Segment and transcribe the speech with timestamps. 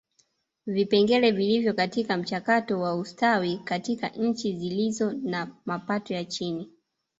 [0.65, 6.69] Vipengele vilivyo katika mchakato wa ustawi katika nchi zilizo na mapato ya chini